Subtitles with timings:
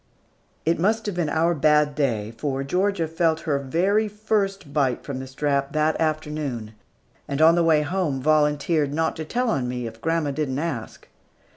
[0.65, 5.19] It must have been our bad day, for Georgia felt her very first bite from
[5.19, 6.73] the strap that afternoon,
[7.27, 10.63] and on the way home volunteered not to tell on me, if grandma did not
[10.63, 11.07] ask.